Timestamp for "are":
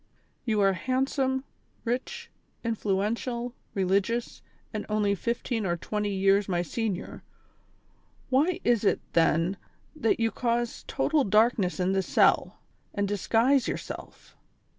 0.61-0.73